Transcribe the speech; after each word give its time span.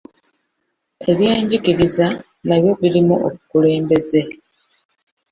Ebyenzikiriza 1.11 2.07
nabyo 2.47 2.71
birimu 2.81 3.15
obukulembeze. 3.25 4.21